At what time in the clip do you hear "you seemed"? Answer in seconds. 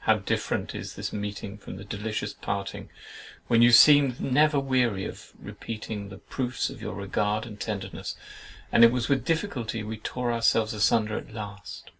3.62-4.20